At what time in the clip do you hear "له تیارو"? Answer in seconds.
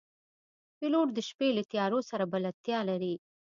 1.57-1.99